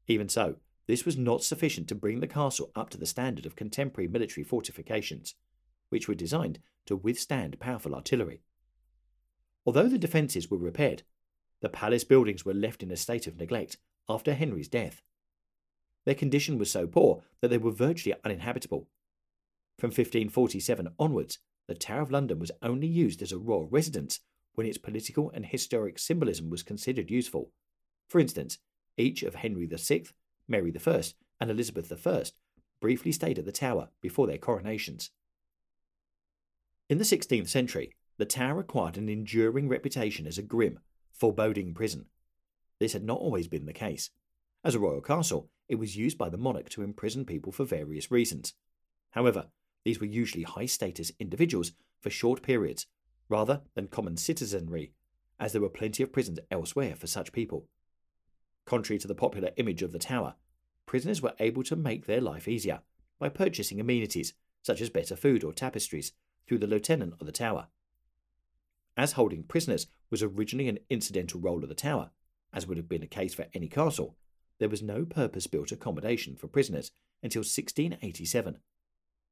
Even 0.08 0.28
so, 0.28 0.58
this 0.88 1.06
was 1.06 1.18
not 1.18 1.44
sufficient 1.44 1.88
to 1.88 1.96
bring 1.96 2.20
the 2.20 2.28
castle 2.28 2.72
up 2.76 2.90
to 2.90 2.98
the 2.98 3.06
standard 3.06 3.46
of 3.46 3.56
contemporary 3.56 4.08
military 4.08 4.44
fortifications, 4.44 5.36
which 5.90 6.08
were 6.08 6.16
designed 6.16 6.60
to 6.86 6.96
withstand 6.96 7.60
powerful 7.60 7.96
artillery. 7.96 8.42
Although 9.66 9.88
the 9.88 9.98
defences 9.98 10.50
were 10.50 10.58
repaired, 10.58 11.04
the 11.62 11.70
palace 11.70 12.04
buildings 12.04 12.44
were 12.44 12.54
left 12.54 12.82
in 12.84 12.92
a 12.92 12.98
state 12.98 13.28
of 13.28 13.38
neglect 13.38 13.78
after 14.10 14.34
Henry's 14.34 14.68
death. 14.68 15.02
Their 16.06 16.16
condition 16.16 16.58
was 16.58 16.72
so 16.72 16.88
poor 16.88 17.22
that 17.40 17.50
they 17.50 17.60
were 17.60 17.72
virtually 17.72 18.16
uninhabitable. 18.26 18.90
From 19.78 19.90
1547 19.90 20.90
onwards, 20.98 21.40
the 21.68 21.76
Tower 21.76 22.02
of 22.02 22.12
London 22.12 22.40
was 22.40 22.52
only 22.62 22.88
used 22.88 23.22
as 23.22 23.32
a 23.32 23.38
royal 23.38 23.68
residence 23.68 24.20
when 24.56 24.68
its 24.68 24.78
political 24.78 25.32
and 25.34 25.46
historic 25.46 25.98
symbolism 25.98 26.50
was 26.50 26.64
considered 26.64 27.10
useful. 27.10 27.52
For 28.08 28.20
instance, 28.20 28.58
each 28.98 29.24
of 29.24 29.36
Henry 29.36 29.68
VI, 29.68 30.04
Mary 30.48 30.74
I, 30.86 31.04
and 31.40 31.50
Elizabeth 31.50 32.08
I 32.08 32.24
briefly 32.82 33.12
stayed 33.12 33.40
at 33.40 33.46
the 33.46 33.52
Tower 33.52 33.90
before 34.02 34.28
their 34.28 34.38
coronations. 34.38 35.12
In 36.90 36.98
the 36.98 37.04
16th 37.04 37.48
century, 37.48 37.94
the 38.18 38.26
Tower 38.26 38.60
acquired 38.60 38.98
an 38.98 39.08
enduring 39.08 39.70
reputation 39.70 40.28
as 40.28 40.38
a 40.38 40.44
grim, 40.44 40.80
foreboding 41.14 41.74
prison. 41.74 42.06
This 42.80 42.94
had 42.94 43.04
not 43.04 43.20
always 43.20 43.48
been 43.48 43.66
the 43.66 43.74
case. 43.74 44.10
As 44.64 44.76
a 44.76 44.80
royal 44.80 45.02
castle, 45.02 45.50
it 45.70 45.76
was 45.76 45.96
used 45.96 46.18
by 46.18 46.30
the 46.30 46.38
monarch 46.38 46.70
to 46.70 46.84
imprison 46.84 47.26
people 47.26 47.52
for 47.52 47.64
various 47.64 48.12
reasons. 48.12 48.54
However, 49.12 49.48
these 49.86 50.00
were 50.00 50.06
usually 50.06 50.44
high 50.44 50.66
status 50.66 51.12
individuals 51.20 51.72
for 52.02 52.10
short 52.10 52.42
periods, 52.42 52.88
rather 53.32 53.62
than 53.74 53.88
common 53.88 54.18
citizenry, 54.18 54.92
as 55.40 55.54
there 55.54 55.62
were 55.62 55.70
plenty 55.70 56.04
of 56.04 56.12
prisons 56.12 56.40
elsewhere 56.52 56.96
for 56.96 57.08
such 57.08 57.32
people. 57.32 57.66
Contrary 58.66 59.00
to 59.00 59.08
the 59.08 59.16
popular 59.16 59.52
image 59.58 59.82
of 59.82 59.92
the 59.92 60.00
tower, 60.00 60.36
prisoners 60.86 61.22
were 61.22 61.34
able 61.40 61.64
to 61.64 61.76
make 61.76 62.06
their 62.06 62.22
life 62.22 62.48
easier 62.48 62.82
by 63.18 63.30
purchasing 63.30 63.80
amenities 63.80 64.34
such 64.62 64.82
as 64.82 64.90
better 64.90 65.16
food 65.16 65.44
or 65.44 65.54
tapestries 65.54 66.12
through 66.48 66.60
the 66.60 66.68
lieutenant 66.68 67.14
of 67.20 67.26
the 67.26 67.32
tower. 67.32 67.68
As 68.98 69.14
holding 69.14 69.44
prisoners 69.44 69.88
was 70.10 70.22
originally 70.22 70.68
an 70.68 70.80
incidental 70.90 71.40
role 71.40 71.64
of 71.64 71.70
the 71.70 71.76
tower, 71.76 72.12
as 72.54 72.68
would 72.68 72.78
have 72.78 72.90
been 72.90 73.02
the 73.02 73.08
case 73.08 73.34
for 73.34 73.48
any 73.54 73.68
castle, 73.68 74.18
there 74.60 74.70
was 74.70 74.84
no 74.84 75.06
purpose 75.06 75.48
built 75.48 75.72
accommodation 75.72 76.36
for 76.36 76.48
prisoners 76.48 76.92
until 77.24 77.40
1687, 77.40 78.60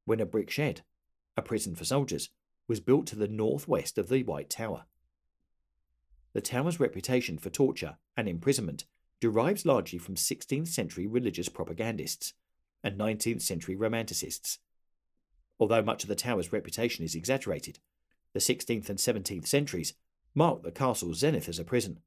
when 0.06 0.20
a 0.20 0.26
brick 0.26 0.50
shed, 0.50 0.80
a 1.36 1.42
prison 1.42 1.74
for 1.74 1.84
soldiers, 1.84 2.30
was 2.70 2.78
built 2.78 3.04
to 3.04 3.16
the 3.16 3.26
northwest 3.26 3.98
of 3.98 4.08
the 4.08 4.22
White 4.22 4.48
Tower. 4.48 4.84
The 6.34 6.40
tower's 6.40 6.78
reputation 6.78 7.36
for 7.36 7.50
torture 7.50 7.96
and 8.16 8.28
imprisonment 8.28 8.84
derives 9.20 9.66
largely 9.66 9.98
from 9.98 10.14
16th 10.14 10.68
century 10.68 11.08
religious 11.08 11.48
propagandists 11.48 12.32
and 12.84 12.96
19th 12.96 13.42
century 13.42 13.74
romanticists. 13.74 14.58
Although 15.58 15.82
much 15.82 16.04
of 16.04 16.08
the 16.08 16.14
tower's 16.14 16.52
reputation 16.52 17.04
is 17.04 17.16
exaggerated, 17.16 17.80
the 18.34 18.38
16th 18.38 18.88
and 18.88 19.00
17th 19.00 19.48
centuries 19.48 19.94
marked 20.32 20.62
the 20.62 20.70
castle's 20.70 21.18
zenith 21.18 21.48
as 21.48 21.58
a 21.58 21.64
prison 21.64 21.98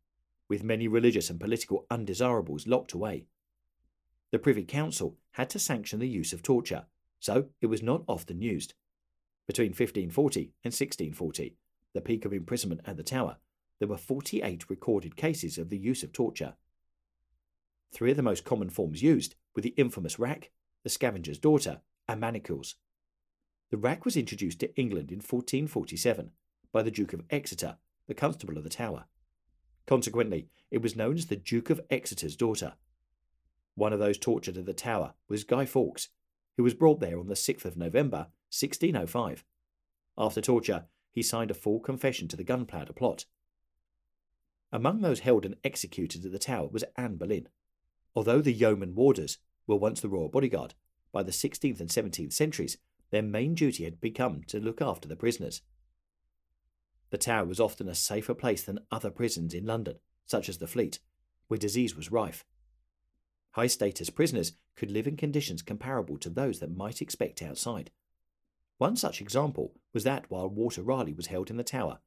with 0.48 0.64
many 0.64 0.88
religious 0.88 1.30
and 1.30 1.42
political 1.42 1.86
undesirables 1.92 2.68
locked 2.68 2.94
away. 2.94 3.26
The 4.32 4.40
Privy 4.40 4.64
Council 4.64 5.18
had 5.32 5.50
to 5.50 5.60
sanction 5.60 6.00
the 6.00 6.08
use 6.08 6.32
of 6.32 6.42
torture, 6.42 6.86
so 7.20 7.50
it 7.60 7.66
was 7.66 7.84
not 7.84 8.06
often 8.08 8.42
used. 8.42 8.76
Between 9.48 9.70
1540 9.70 10.54
and 10.64 10.72
1640, 10.72 11.58
the 11.94 12.02
peak 12.02 12.26
of 12.26 12.34
imprisonment 12.34 12.82
at 12.86 12.98
the 12.98 13.04
Tower, 13.04 13.38
there 13.80 13.88
were 13.88 13.98
48 13.98 14.70
recorded 14.70 15.16
cases 15.16 15.58
of 15.58 15.70
the 15.70 15.78
use 15.78 16.04
of 16.04 16.14
torture. 16.14 16.54
Three 17.92 18.12
of 18.12 18.18
the 18.18 18.24
most 18.24 18.46
common 18.46 18.70
forms 18.70 19.04
used 19.04 19.36
were 19.56 19.62
the 19.62 19.74
infamous 19.78 20.18
rack, 20.18 20.52
the 20.84 20.90
scavenger's 20.90 21.38
daughter, 21.38 21.82
and 22.08 22.20
manacles. 22.20 22.76
The 23.70 23.78
rack 23.78 24.06
was 24.06 24.16
introduced 24.16 24.60
to 24.60 24.76
England 24.80 25.12
in 25.12 25.18
1447 25.18 26.32
by 26.72 26.82
the 26.82 26.92
Duke 26.92 27.14
of 27.14 27.24
Exeter, 27.30 27.78
the 28.08 28.14
Constable 28.14 28.58
of 28.58 28.64
the 28.64 28.70
Tower. 28.70 29.06
Consequently, 29.86 30.50
it 30.72 30.82
was 30.82 30.96
known 30.96 31.16
as 31.16 31.28
the 31.28 31.36
Duke 31.36 31.70
of 31.70 31.82
Exeter's 31.90 32.36
daughter. 32.36 32.74
One 33.76 33.94
of 33.94 34.00
those 34.00 34.18
tortured 34.18 34.58
at 34.58 34.66
the 34.66 34.74
Tower 34.74 35.14
was 35.28 35.44
Guy 35.44 35.66
Fawkes, 35.66 36.10
who 36.58 36.64
was 36.64 36.74
brought 36.74 37.00
there 37.00 37.20
on 37.20 37.28
the 37.28 37.34
6th 37.34 37.66
of 37.66 37.78
November, 37.78 38.28
1605. 38.54 39.44
After 40.18 40.42
torture, 40.42 40.86
he 41.12 41.24
signed 41.24 41.50
a 41.50 41.56
full 41.56 41.80
confession 41.80 42.28
to 42.28 42.38
the 42.38 42.44
gunpowder 42.44 42.94
plot. 42.94 43.26
Among 44.72 45.02
those 45.02 45.22
held 45.22 45.46
and 45.46 45.56
executed 45.64 46.26
at 46.26 46.32
the 46.32 46.40
Tower 46.40 46.68
was 46.68 46.84
Anne 46.96 47.16
Boleyn. 47.16 47.48
Although 48.16 48.42
the 48.42 48.54
yeoman 48.54 48.94
warders 48.94 49.40
were 49.66 49.76
once 49.76 50.02
the 50.02 50.10
royal 50.10 50.30
bodyguard, 50.30 50.76
by 51.12 51.24
the 51.24 51.32
16th 51.32 51.80
and 51.80 51.90
17th 51.90 52.34
centuries, 52.34 52.78
their 53.12 53.22
main 53.22 53.56
duty 53.56 53.84
had 53.86 54.02
become 54.02 54.44
to 54.48 54.60
look 54.60 54.82
after 54.82 55.08
the 55.08 55.16
prisoners. 55.16 55.62
The 57.12 57.18
tower 57.18 57.46
was 57.46 57.60
often 57.60 57.88
a 57.88 57.96
safer 57.96 58.34
place 58.34 58.64
than 58.64 58.80
other 58.92 59.12
prisons 59.12 59.54
in 59.54 59.66
London, 59.66 60.00
such 60.26 60.50
as 60.50 60.58
the 60.58 60.68
Fleet, 60.68 61.00
where 61.48 61.58
disease 61.60 61.96
was 61.96 62.12
rife. 62.12 62.44
High 63.52 63.68
status 63.68 64.10
prisoners 64.10 64.54
could 64.76 64.90
live 64.90 65.06
in 65.06 65.18
conditions 65.18 65.62
comparable 65.62 66.18
to 66.18 66.30
those 66.30 66.60
that 66.60 66.76
might 66.76 67.02
expect 67.02 67.44
outside. 67.44 67.92
One 68.78 68.96
such 68.96 69.22
example 69.22 69.74
was 69.94 70.04
that 70.04 70.30
while 70.30 70.50
Walter 70.50 70.82
Raleigh 70.82 71.14
was 71.14 71.28
held 71.28 71.50
in 71.50 71.58
the 71.58 71.64
tower, 71.64 72.00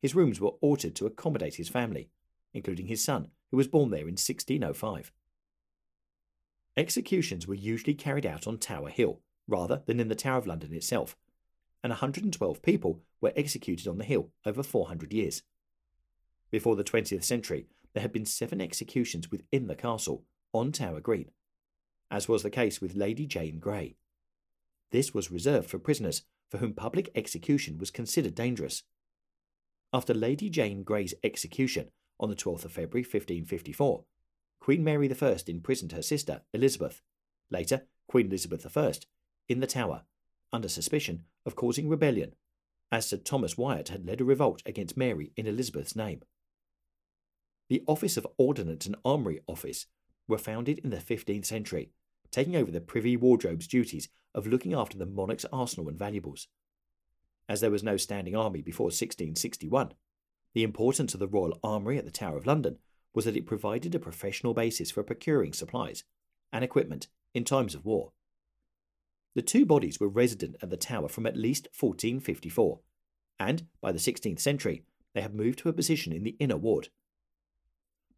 his 0.00 0.14
rooms 0.14 0.40
were 0.40 0.54
altered 0.60 0.94
to 0.96 1.06
accommodate 1.06 1.56
his 1.56 1.68
family, 1.68 2.10
including 2.52 2.86
his 2.86 3.02
son, 3.02 3.28
who 3.50 3.56
was 3.56 3.68
born 3.68 3.90
there 3.90 4.08
in 4.08 4.16
1605. 4.16 5.12
Executions 6.76 7.46
were 7.46 7.54
usually 7.54 7.94
carried 7.94 8.24
out 8.24 8.46
on 8.46 8.58
Tower 8.58 8.88
Hill, 8.88 9.20
rather 9.46 9.82
than 9.86 10.00
in 10.00 10.08
the 10.08 10.14
Tower 10.14 10.38
of 10.38 10.46
London 10.46 10.72
itself, 10.72 11.16
and 11.82 11.90
112 11.90 12.62
people 12.62 13.00
were 13.20 13.32
executed 13.36 13.88
on 13.88 13.98
the 13.98 14.04
hill 14.04 14.30
over 14.46 14.62
400 14.62 15.12
years. 15.12 15.42
Before 16.50 16.76
the 16.76 16.84
20th 16.84 17.24
century, 17.24 17.66
there 17.92 18.02
had 18.02 18.12
been 18.12 18.26
seven 18.26 18.60
executions 18.60 19.30
within 19.30 19.66
the 19.66 19.74
castle 19.74 20.24
on 20.52 20.72
Tower 20.72 21.00
Green, 21.00 21.30
as 22.10 22.28
was 22.28 22.42
the 22.42 22.50
case 22.50 22.80
with 22.80 22.96
Lady 22.96 23.26
Jane 23.26 23.58
Grey. 23.58 23.96
This 24.90 25.14
was 25.14 25.30
reserved 25.30 25.70
for 25.70 25.78
prisoners 25.78 26.22
for 26.50 26.58
whom 26.58 26.72
public 26.72 27.10
execution 27.14 27.78
was 27.78 27.90
considered 27.90 28.34
dangerous. 28.34 28.82
After 29.92 30.14
Lady 30.14 30.50
Jane 30.50 30.82
Grey's 30.82 31.14
execution 31.22 31.90
on 32.18 32.28
the 32.28 32.36
12th 32.36 32.64
of 32.64 32.72
February 32.72 33.02
1554, 33.02 34.04
Queen 34.60 34.84
Mary 34.84 35.10
I 35.10 35.36
imprisoned 35.46 35.92
her 35.92 36.02
sister 36.02 36.42
Elizabeth, 36.52 37.02
later 37.50 37.86
Queen 38.08 38.26
Elizabeth 38.26 38.76
I, 38.76 38.92
in 39.48 39.60
the 39.60 39.66
Tower, 39.66 40.02
under 40.52 40.68
suspicion 40.68 41.24
of 41.46 41.56
causing 41.56 41.88
rebellion, 41.88 42.34
as 42.92 43.08
Sir 43.08 43.16
Thomas 43.16 43.56
Wyatt 43.56 43.88
had 43.88 44.06
led 44.06 44.20
a 44.20 44.24
revolt 44.24 44.62
against 44.66 44.96
Mary 44.96 45.32
in 45.36 45.46
Elizabeth's 45.46 45.96
name. 45.96 46.22
The 47.68 47.84
Office 47.86 48.16
of 48.16 48.26
Ordnance 48.36 48.86
and 48.86 48.96
Armoury 49.04 49.40
Office 49.46 49.86
were 50.26 50.38
founded 50.38 50.80
in 50.80 50.90
the 50.90 50.96
15th 50.96 51.46
century, 51.46 51.90
taking 52.30 52.56
over 52.56 52.70
the 52.70 52.80
Privy 52.80 53.16
Wardrobe's 53.16 53.66
duties 53.66 54.08
of 54.34 54.46
looking 54.46 54.74
after 54.74 54.96
the 54.96 55.06
monarch's 55.06 55.46
arsenal 55.52 55.88
and 55.88 55.98
valuables. 55.98 56.48
As 57.48 57.60
there 57.60 57.70
was 57.70 57.82
no 57.82 57.96
standing 57.96 58.36
army 58.36 58.62
before 58.62 58.86
1661, 58.86 59.92
the 60.54 60.62
importance 60.62 61.14
of 61.14 61.20
the 61.20 61.28
Royal 61.28 61.58
Armoury 61.62 61.98
at 61.98 62.04
the 62.04 62.10
Tower 62.10 62.36
of 62.36 62.46
London 62.46 62.78
was 63.14 63.24
that 63.24 63.36
it 63.36 63.46
provided 63.46 63.94
a 63.94 63.98
professional 63.98 64.54
basis 64.54 64.90
for 64.90 65.02
procuring 65.02 65.52
supplies 65.52 66.04
and 66.52 66.64
equipment 66.64 67.08
in 67.34 67.44
times 67.44 67.74
of 67.74 67.84
war. 67.84 68.12
The 69.34 69.42
two 69.42 69.64
bodies 69.64 70.00
were 70.00 70.08
resident 70.08 70.56
at 70.62 70.70
the 70.70 70.76
Tower 70.76 71.08
from 71.08 71.26
at 71.26 71.36
least 71.36 71.68
1454, 71.78 72.80
and 73.38 73.66
by 73.80 73.92
the 73.92 73.98
16th 73.98 74.40
century 74.40 74.84
they 75.14 75.22
had 75.22 75.34
moved 75.34 75.60
to 75.60 75.68
a 75.68 75.72
position 75.72 76.12
in 76.12 76.24
the 76.24 76.36
Inner 76.38 76.56
Ward. 76.56 76.88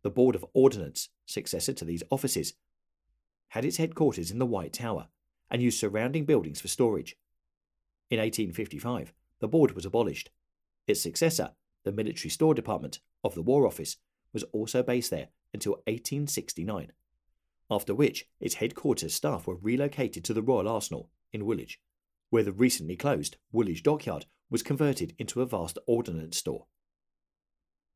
The 0.02 0.11
Board 0.11 0.35
of 0.35 0.45
Ordnance, 0.52 1.11
successor 1.26 1.73
to 1.75 1.85
these 1.85 2.02
offices, 2.11 2.54
had 3.52 3.66
its 3.66 3.76
headquarters 3.76 4.30
in 4.30 4.38
the 4.38 4.47
White 4.47 4.73
Tower 4.73 5.09
and 5.50 5.61
used 5.61 5.78
surrounding 5.78 6.25
buildings 6.25 6.59
for 6.59 6.68
storage. 6.68 7.18
In 8.09 8.18
1855, 8.18 9.12
the 9.40 9.49
board 9.49 9.73
was 9.73 9.85
abolished. 9.85 10.30
Its 10.87 11.02
successor, 11.02 11.50
the 11.85 11.92
Military 11.92 12.30
Store 12.30 12.54
Department 12.54 13.00
of 13.23 13.35
the 13.35 13.42
War 13.42 13.66
Office, 13.66 13.99
was 14.32 14.42
also 14.54 14.82
based 14.82 15.11
there 15.11 15.28
until 15.52 15.73
1869, 15.87 16.92
after 17.71 17.94
which 17.94 18.26
its 18.40 18.54
headquarters 18.54 19.12
staff 19.12 19.47
were 19.47 19.56
relocated 19.56 20.25
to 20.25 20.32
the 20.32 20.40
Royal 20.40 20.66
Arsenal 20.66 21.11
in 21.30 21.44
Woolwich, 21.44 21.78
where 22.30 22.42
the 22.42 22.52
recently 22.52 22.97
closed 22.97 23.37
Woolwich 23.52 23.82
Dockyard 23.82 24.25
was 24.49 24.62
converted 24.62 25.14
into 25.18 25.42
a 25.42 25.47
vast 25.47 25.76
ordnance 25.87 26.38
store. 26.38 26.68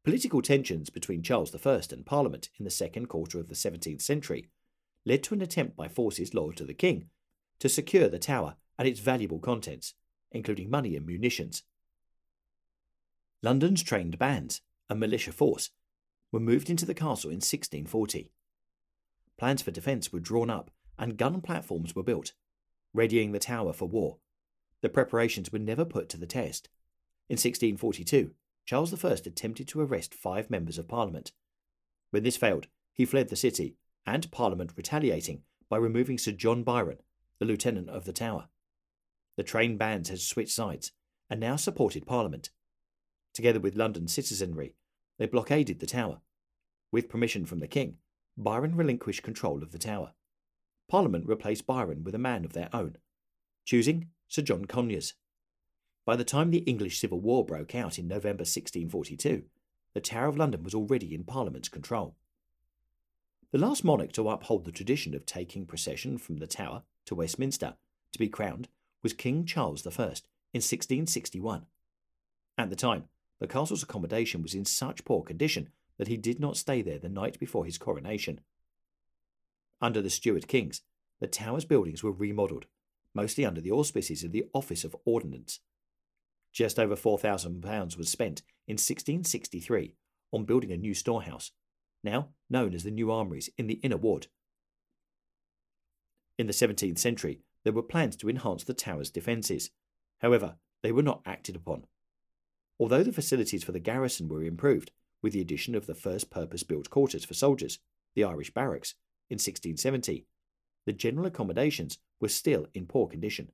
Political 0.05 0.43
tensions 0.43 0.91
between 0.91 1.23
Charles 1.23 1.55
I 1.55 1.81
and 1.93 2.05
Parliament 2.05 2.51
in 2.59 2.67
the 2.67 2.71
second 2.71 3.07
quarter 3.07 3.41
of 3.41 3.49
the 3.49 3.55
17th 3.55 4.03
century 4.03 4.51
led 5.07 5.23
to 5.23 5.35
an 5.35 5.41
attempt 5.41 5.77
by 5.77 5.89
forces 5.89 6.35
loyal 6.35 6.53
to 6.53 6.65
the 6.65 6.75
king 6.75 7.09
to 7.61 7.69
secure 7.69 8.09
the 8.09 8.19
tower 8.19 8.57
and 8.79 8.87
its 8.87 9.01
valuable 9.01 9.39
contents, 9.39 9.95
including 10.33 10.69
money 10.69 10.97
and 10.97 11.07
munitions. 11.07 11.63
London's 13.43 13.83
trained 13.83 14.19
bands, 14.19 14.61
a 14.91 14.95
militia 14.95 15.33
force, 15.33 15.71
were 16.33 16.41
moved 16.41 16.69
into 16.69 16.85
the 16.85 16.95
castle 16.95 17.31
in 17.31 17.37
1640. 17.37 18.31
Plans 19.39 19.63
for 19.63 19.71
defence 19.71 20.13
were 20.13 20.21
drawn 20.21 20.51
up 20.51 20.71
and 20.99 21.17
gun 21.17 21.41
platforms 21.41 21.95
were 21.95 22.03
built, 22.03 22.33
readying 22.93 23.33
the 23.33 23.39
tower 23.39 23.73
for 23.73 23.87
war. 23.87 24.19
The 24.83 24.89
preparations 24.89 25.53
were 25.53 25.59
never 25.59 25.85
put 25.85 26.09
to 26.11 26.17
the 26.17 26.27
test. 26.27 26.69
In 27.29 27.35
1642, 27.35 28.33
Charles 28.65 29.05
I 29.05 29.11
attempted 29.11 29.69
to 29.69 29.81
arrest 29.81 30.15
five 30.15 30.51
members 30.51 30.79
of 30.79 30.89
Parliament. 30.89 31.33
When 32.11 32.25
this 32.25 32.37
failed, 32.37 32.67
he 32.93 33.05
fled 33.05 33.29
the 33.29 33.37
city, 33.37 33.77
and 34.07 34.31
Parliament 34.31 34.73
retaliating 34.77 35.43
by 35.69 35.77
removing 35.77 36.19
Sir 36.19 36.33
John 36.33 36.63
Byron, 36.63 36.99
the 37.39 37.45
Lieutenant 37.45 37.89
of 37.89 38.05
the 38.05 38.13
Tower. 38.13 38.49
The 39.37 39.43
trained 39.43 39.79
bands 39.79 40.09
had 40.09 40.21
switched 40.21 40.53
sides 40.53 40.93
and 41.29 41.41
now 41.41 41.57
supported 41.57 42.07
Parliament. 42.07 42.51
Together 43.35 43.61
with 43.61 43.77
London 43.77 44.09
citizenry, 44.09 44.75
they 45.19 45.27
blockaded 45.27 45.81
the 45.81 45.87
tower. 45.87 46.21
With 46.93 47.09
permission 47.09 47.45
from 47.45 47.59
the 47.59 47.67
king, 47.67 47.97
Byron 48.37 48.77
relinquished 48.77 49.23
control 49.23 49.63
of 49.63 49.73
the 49.73 49.79
tower. 49.79 50.13
Parliament 50.89 51.27
replaced 51.27 51.67
Byron 51.67 52.05
with 52.05 52.15
a 52.15 52.19
man 52.19 52.45
of 52.45 52.53
their 52.53 52.69
own, 52.73 52.97
choosing 53.65 54.09
Sir 54.29 54.43
John 54.43 54.67
Conyers. 54.67 55.15
By 56.05 56.17
the 56.17 56.25
time 56.25 56.51
the 56.51 56.59
English 56.59 57.01
Civil 57.01 57.21
War 57.21 57.45
broke 57.45 57.75
out 57.75 57.99
in 57.99 58.07
November 58.07 58.43
1642, 58.43 59.43
the 59.95 60.01
Tower 60.01 60.29
of 60.29 60.37
London 60.37 60.63
was 60.63 60.75
already 60.75 61.15
in 61.15 61.25
Parliament's 61.25 61.69
control. 61.69 62.17
The 63.53 63.59
last 63.59 63.85
monarch 63.85 64.13
to 64.13 64.29
uphold 64.29 64.65
the 64.65 64.73
tradition 64.73 65.15
of 65.15 65.25
taking 65.25 65.67
procession 65.67 66.19
from 66.19 66.39
the 66.39 66.49
Tower 66.49 66.83
to 67.05 67.15
Westminster 67.15 67.75
to 68.13 68.19
be 68.19 68.29
crowned 68.29 68.69
was 69.03 69.13
King 69.13 69.45
Charles 69.45 69.87
I 69.87 69.91
in 69.91 70.63
1661. 70.63 71.67
At 72.59 72.71
the 72.71 72.77
time, 72.77 73.05
the 73.39 73.47
castle's 73.47 73.85
accommodation 73.85 74.43
was 74.43 74.55
in 74.55 74.65
such 74.65 75.05
poor 75.05 75.23
condition 75.23 75.69
that 75.97 76.09
he 76.09 76.17
did 76.17 76.41
not 76.41 76.57
stay 76.57 76.83
there 76.83 76.99
the 76.99 77.09
night 77.09 77.39
before 77.39 77.65
his 77.65 77.79
coronation. 77.79 78.41
Under 79.81 80.03
the 80.03 80.11
Stuart 80.11 80.49
kings, 80.49 80.83
the 81.21 81.29
tower's 81.29 81.65
buildings 81.65 82.03
were 82.03 82.13
remodelled, 82.13 82.67
mostly 83.15 83.45
under 83.45 83.61
the 83.61 83.71
auspices 83.71 84.25
of 84.25 84.33
the 84.33 84.47
Office 84.55 84.83
of 84.83 84.97
Ordnance. 85.05 85.61
Just 86.53 86.79
over 86.79 86.97
£4,000 86.97 87.97
was 87.97 88.09
spent 88.09 88.43
in 88.67 88.75
1663 88.75 89.95
on 90.33 90.45
building 90.45 90.73
a 90.73 90.77
new 90.77 90.95
storehouse, 90.95 91.53
now 92.07 92.31
known 92.49 92.75
as 92.75 92.85
the 92.85 92.91
New 92.91 93.11
Armouries 93.11 93.51
in 93.59 93.67
the 93.67 93.81
Inner 93.83 93.99
Ward. 93.99 94.29
In 96.39 96.47
the 96.47 96.55
17th 96.55 96.99
century, 96.99 97.41
there 97.65 97.73
were 97.73 97.83
plans 97.83 98.17
to 98.17 98.31
enhance 98.31 98.65
the 98.65 98.75
tower's 98.75 99.11
defences. 99.11 99.71
However, 100.21 100.57
they 100.83 100.93
were 100.93 101.03
not 101.03 101.23
acted 101.27 101.57
upon. 101.57 101.85
Although 102.79 103.03
the 103.03 103.13
facilities 103.13 103.65
for 103.65 103.73
the 103.73 103.81
garrison 103.81 104.29
were 104.29 104.43
improved, 104.43 104.93
with 105.23 105.33
the 105.33 105.41
addition 105.41 105.75
of 105.75 105.87
the 105.87 105.95
first 105.95 106.31
purpose 106.31 106.63
built 106.63 106.91
quarters 106.91 107.25
for 107.25 107.35
soldiers, 107.35 107.79
the 108.15 108.25
Irish 108.25 108.53
Barracks, 108.55 108.95
in 109.29 109.35
1670, 109.35 110.27
the 110.85 110.93
general 110.93 111.27
accommodations 111.27 111.99
were 112.21 112.29
still 112.29 112.67
in 112.75 112.87
poor 112.87 113.09
condition. 113.09 113.51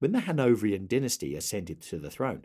When 0.00 0.12
the 0.12 0.20
Hanoverian 0.20 0.86
dynasty 0.86 1.36
ascended 1.36 1.80
to 1.82 1.98
the 1.98 2.10
throne, 2.10 2.44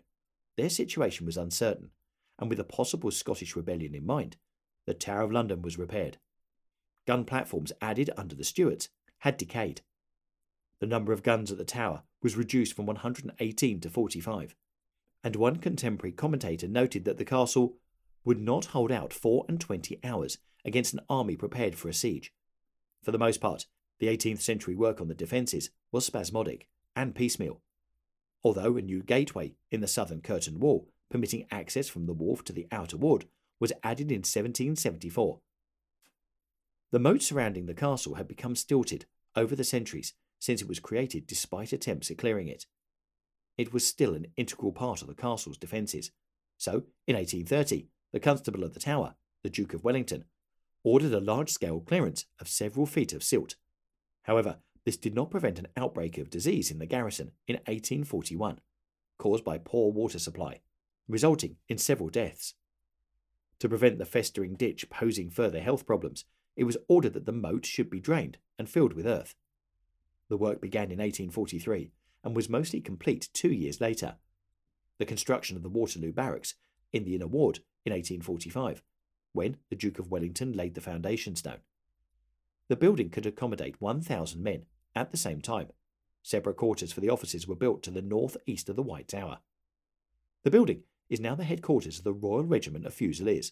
their 0.58 0.70
situation 0.70 1.26
was 1.26 1.38
uncertain, 1.38 1.90
and 2.38 2.50
with 2.50 2.60
a 2.60 2.66
possible 2.66 3.12
Scottish 3.12 3.56
rebellion 3.56 3.96
in 3.96 4.06
mind, 4.06 4.38
the 4.86 4.94
Tower 4.94 5.22
of 5.22 5.32
London 5.32 5.62
was 5.62 5.78
repaired. 5.78 6.18
Gun 7.08 7.26
platforms 7.26 7.72
added 7.82 8.10
under 8.18 8.36
the 8.36 8.44
Stuarts 8.44 8.90
had 9.20 9.38
decayed. 9.38 9.82
The 10.80 10.88
number 10.88 11.14
of 11.14 11.24
guns 11.24 11.52
at 11.52 11.58
the 11.58 11.64
tower 11.64 12.04
was 12.24 12.36
reduced 12.36 12.76
from 12.76 12.86
118 12.88 13.80
to 13.82 13.90
45, 13.90 14.56
and 15.24 15.36
one 15.36 15.58
contemporary 15.58 16.12
commentator 16.12 16.68
noted 16.68 17.06
that 17.06 17.18
the 17.18 17.26
castle 17.26 17.78
would 18.24 18.40
not 18.40 18.66
hold 18.66 18.92
out 18.92 19.14
four 19.14 19.46
and 19.48 19.60
twenty 19.60 20.00
hours 20.04 20.38
against 20.66 20.94
an 20.94 21.02
army 21.10 21.36
prepared 21.36 21.76
for 21.76 21.90
a 21.90 21.94
siege. 21.94 22.34
For 23.04 23.12
the 23.12 23.20
most 23.20 23.42
part, 23.42 23.66
the 24.00 24.08
18th 24.08 24.42
century 24.42 24.76
work 24.76 25.00
on 25.00 25.08
the 25.08 25.16
defences 25.16 25.70
was 25.92 26.06
spasmodic 26.06 26.68
and 26.96 27.16
piecemeal. 27.16 27.62
Although 28.44 28.78
a 28.78 28.82
new 28.82 29.04
gateway 29.04 29.54
in 29.70 29.82
the 29.82 29.88
southern 29.88 30.22
curtain 30.22 30.60
wall, 30.60 30.90
permitting 31.10 31.46
access 31.52 31.88
from 31.88 32.06
the 32.06 32.14
wharf 32.14 32.44
to 32.46 32.54
the 32.54 32.68
outer 32.72 32.98
ward, 32.98 33.26
was 33.62 33.72
added 33.82 34.12
in 34.12 34.20
1774. 34.20 35.40
The 36.92 37.00
moat 37.00 37.22
surrounding 37.22 37.68
the 37.68 37.74
castle 37.74 38.16
had 38.16 38.28
become 38.28 38.56
stilted 38.58 39.06
over 39.38 39.56
the 39.56 39.64
centuries 39.64 40.14
since 40.40 40.62
it 40.62 40.68
was 40.68 40.82
created 40.82 41.26
despite 41.26 41.72
attempts 41.72 42.12
at 42.12 42.18
clearing 42.18 42.50
it 42.50 42.66
it 43.58 43.74
was 43.74 43.86
still 43.86 44.16
an 44.16 44.28
integral 44.38 44.72
part 44.72 45.02
of 45.02 45.08
the 45.08 45.14
castle's 45.14 45.58
defences. 45.58 46.12
So, 46.58 46.84
in 47.08 47.16
1830, 47.16 47.88
the 48.12 48.20
Constable 48.20 48.64
of 48.64 48.74
the 48.74 48.80
Tower, 48.80 49.16
the 49.44 49.50
Duke 49.50 49.74
of 49.74 49.84
Wellington, 49.84 50.26
ordered 50.84 51.14
a 51.14 51.20
large 51.20 51.52
scale 51.52 51.80
clearance 51.80 52.26
of 52.40 52.48
several 52.48 52.86
feet 52.86 53.14
of 53.14 53.24
silt. 53.24 53.56
However, 54.24 54.58
this 54.86 54.98
did 54.98 55.14
not 55.14 55.30
prevent 55.30 55.60
an 55.60 55.68
outbreak 55.78 56.18
of 56.18 56.30
disease 56.30 56.72
in 56.72 56.80
the 56.80 56.88
garrison 56.88 57.32
in 57.48 57.56
1841, 57.56 58.60
caused 59.20 59.44
by 59.44 59.58
poor 59.58 59.92
water 59.92 60.20
supply. 60.20 60.62
resulting 61.08 61.58
in 61.68 61.78
several 61.78 62.10
deaths. 62.10 62.54
To 63.62 63.70
prevent 63.70 64.00
the 64.00 64.06
festering 64.06 64.56
ditch 64.56 64.90
posing 64.90 65.30
further 65.30 65.60
health 65.60 65.86
problems, 65.86 66.26
it 66.56 66.64
was 66.64 66.78
ordered 66.88 67.14
that 67.14 67.28
the 67.28 67.32
moat 67.32 67.64
should 67.64 67.92
be 67.92 68.00
drained 68.00 68.40
and 68.58 68.68
filled 68.68 68.94
with 68.94 69.06
earth. 69.06 69.36
The 70.30 70.38
work 70.38 70.60
began 70.60 70.86
in 70.86 70.98
1843 70.98 71.92
and 72.24 72.36
was 72.36 72.50
mostly 72.50 72.82
complete 72.82 73.30
two 73.34 73.52
years 73.52 73.80
later. 73.80 74.16
The 74.98 75.06
construction 75.06 75.56
of 75.58 75.62
the 75.62 75.70
Waterloo 75.70 76.12
Barracks 76.12 76.56
in 76.92 77.04
the 77.04 77.14
Inner 77.14 77.28
Ward 77.28 77.60
in 77.86 77.94
1845, 77.94 78.82
when 79.34 79.58
the 79.70 79.76
Duke 79.76 80.00
of 80.00 80.10
Wellington 80.10 80.54
laid 80.54 80.74
the 80.74 80.82
foundation 80.82 81.36
stone. 81.36 81.60
The 82.68 82.76
building 82.76 83.12
could 83.12 83.28
accommodate 83.28 83.80
1,000 83.80 84.42
men 84.42 84.66
at 84.96 85.12
the 85.12 85.18
same 85.18 85.40
time. 85.40 85.68
Separate 86.24 86.58
quarters 86.58 86.92
for 86.92 87.02
the 87.02 87.12
officers 87.12 87.48
were 87.48 87.56
built 87.56 87.84
to 87.84 87.92
the 87.92 88.02
north 88.02 88.38
east 88.48 88.70
of 88.70 88.76
the 88.76 88.82
White 88.82 89.08
Tower. 89.08 89.38
The 90.44 90.50
building 90.50 90.82
is 91.12 91.20
now 91.20 91.36
the 91.36 91.44
headquarters 91.44 91.98
of 91.98 92.06
the 92.06 92.14
Royal 92.14 92.46
Regiment 92.46 92.86
of 92.86 92.94
Fusiliers. 92.94 93.52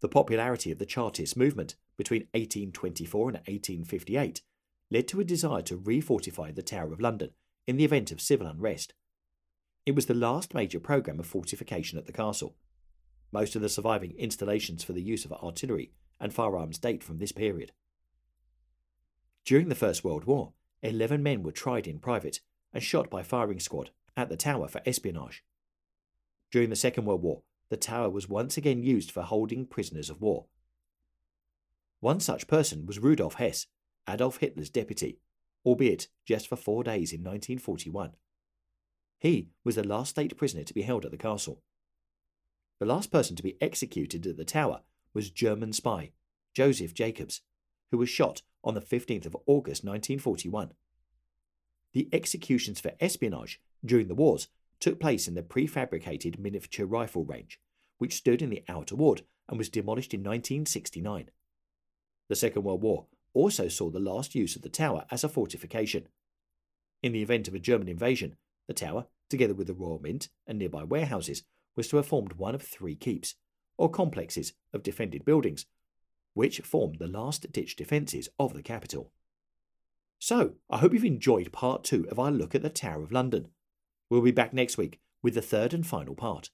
The 0.00 0.08
popularity 0.08 0.70
of 0.70 0.78
the 0.78 0.84
Chartist 0.84 1.38
movement 1.38 1.74
between 1.96 2.28
1824 2.34 3.28
and 3.30 3.36
1858 3.38 4.42
led 4.90 5.08
to 5.08 5.20
a 5.20 5.24
desire 5.24 5.62
to 5.62 5.78
refortify 5.78 6.54
the 6.54 6.62
Tower 6.62 6.92
of 6.92 7.00
London 7.00 7.30
in 7.66 7.78
the 7.78 7.84
event 7.84 8.12
of 8.12 8.20
civil 8.20 8.46
unrest. 8.46 8.92
It 9.86 9.94
was 9.94 10.04
the 10.04 10.14
last 10.14 10.52
major 10.52 10.78
programme 10.78 11.18
of 11.18 11.26
fortification 11.26 11.98
at 11.98 12.04
the 12.04 12.12
castle. 12.12 12.56
Most 13.32 13.56
of 13.56 13.62
the 13.62 13.68
surviving 13.70 14.12
installations 14.18 14.84
for 14.84 14.92
the 14.92 15.02
use 15.02 15.24
of 15.24 15.32
artillery 15.32 15.92
and 16.20 16.32
firearms 16.32 16.78
date 16.78 17.02
from 17.02 17.18
this 17.18 17.32
period. 17.32 17.72
During 19.46 19.70
the 19.70 19.74
First 19.74 20.04
World 20.04 20.24
War, 20.24 20.52
11 20.82 21.22
men 21.22 21.42
were 21.42 21.52
tried 21.52 21.86
in 21.86 22.00
private 22.00 22.40
and 22.74 22.82
shot 22.82 23.08
by 23.08 23.22
firing 23.22 23.60
squad 23.60 23.90
at 24.14 24.28
the 24.28 24.36
tower 24.36 24.68
for 24.68 24.82
espionage. 24.84 25.42
During 26.50 26.70
the 26.70 26.76
Second 26.76 27.04
World 27.04 27.22
War, 27.22 27.42
the 27.68 27.76
tower 27.76 28.08
was 28.08 28.28
once 28.28 28.56
again 28.56 28.82
used 28.82 29.10
for 29.10 29.22
holding 29.22 29.66
prisoners 29.66 30.08
of 30.08 30.20
war. 30.20 30.46
One 32.00 32.20
such 32.20 32.46
person 32.46 32.86
was 32.86 32.98
Rudolf 32.98 33.34
Hess, 33.34 33.66
Adolf 34.08 34.36
Hitler's 34.38 34.70
deputy, 34.70 35.18
albeit 35.64 36.08
just 36.24 36.46
for 36.46 36.56
four 36.56 36.84
days 36.84 37.12
in 37.12 37.20
1941. 37.20 38.12
He 39.18 39.48
was 39.64 39.74
the 39.74 39.86
last 39.86 40.10
state 40.10 40.36
prisoner 40.36 40.62
to 40.62 40.74
be 40.74 40.82
held 40.82 41.04
at 41.04 41.10
the 41.10 41.16
castle. 41.16 41.62
The 42.78 42.86
last 42.86 43.10
person 43.10 43.34
to 43.36 43.42
be 43.42 43.56
executed 43.60 44.26
at 44.26 44.36
the 44.36 44.44
tower 44.44 44.82
was 45.14 45.30
German 45.30 45.72
spy 45.72 46.12
Josef 46.54 46.94
Jakobs, 46.94 47.42
who 47.90 47.98
was 47.98 48.08
shot 48.08 48.42
on 48.62 48.74
the 48.74 48.80
15th 48.80 49.26
of 49.26 49.36
August 49.46 49.84
1941. 49.84 50.72
The 51.92 52.08
executions 52.12 52.80
for 52.80 52.92
espionage 53.00 53.60
during 53.84 54.08
the 54.08 54.14
wars 54.14 54.48
took 54.80 55.00
place 55.00 55.26
in 55.28 55.34
the 55.34 55.42
prefabricated 55.42 56.38
miniature 56.38 56.86
rifle 56.86 57.24
range, 57.24 57.60
which 57.98 58.14
stood 58.14 58.42
in 58.42 58.50
the 58.50 58.64
Outer 58.68 58.96
Ward 58.96 59.22
and 59.48 59.58
was 59.58 59.68
demolished 59.68 60.12
in 60.12 60.20
1969. 60.20 61.30
The 62.28 62.36
Second 62.36 62.62
World 62.62 62.82
War 62.82 63.06
also 63.34 63.68
saw 63.68 63.90
the 63.90 64.00
last 64.00 64.34
use 64.34 64.56
of 64.56 64.62
the 64.62 64.68
tower 64.68 65.04
as 65.10 65.22
a 65.22 65.28
fortification. 65.28 66.08
In 67.02 67.12
the 67.12 67.22
event 67.22 67.48
of 67.48 67.54
a 67.54 67.60
German 67.60 67.88
invasion, 67.88 68.36
the 68.66 68.74
tower, 68.74 69.06
together 69.28 69.54
with 69.54 69.66
the 69.66 69.74
Royal 69.74 70.00
Mint 70.00 70.28
and 70.46 70.58
nearby 70.58 70.82
warehouses, 70.82 71.42
was 71.76 71.88
to 71.88 71.96
have 71.96 72.06
formed 72.06 72.34
one 72.34 72.54
of 72.54 72.62
three 72.62 72.96
keeps, 72.96 73.34
or 73.76 73.90
complexes 73.90 74.54
of 74.72 74.82
defended 74.82 75.24
buildings, 75.24 75.66
which 76.34 76.60
formed 76.60 76.98
the 76.98 77.06
last 77.06 77.50
ditch 77.52 77.76
defences 77.76 78.28
of 78.38 78.54
the 78.54 78.62
capital. 78.62 79.12
So, 80.18 80.54
I 80.70 80.78
hope 80.78 80.94
you've 80.94 81.04
enjoyed 81.04 81.52
part 81.52 81.84
two 81.84 82.08
of 82.10 82.18
our 82.18 82.30
look 82.30 82.54
at 82.54 82.62
the 82.62 82.70
Tower 82.70 83.02
of 83.02 83.12
London. 83.12 83.48
We'll 84.10 84.22
be 84.22 84.30
back 84.30 84.52
next 84.52 84.78
week 84.78 85.00
with 85.22 85.34
the 85.34 85.42
third 85.42 85.74
and 85.74 85.86
final 85.86 86.14
part. 86.14 86.50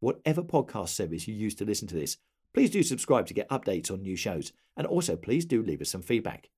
Whatever 0.00 0.42
podcast 0.42 0.90
service 0.90 1.26
you 1.26 1.34
use 1.34 1.54
to 1.56 1.64
listen 1.64 1.88
to 1.88 1.94
this, 1.94 2.18
Please 2.54 2.70
do 2.70 2.82
subscribe 2.82 3.26
to 3.26 3.34
get 3.34 3.50
updates 3.50 3.90
on 3.90 4.00
new 4.02 4.16
shows, 4.16 4.54
and 4.76 4.86
also 4.86 5.16
please 5.16 5.44
do 5.44 5.60
leave 5.62 5.80
us 5.80 5.90
some 5.90 6.02
feedback. 6.02 6.50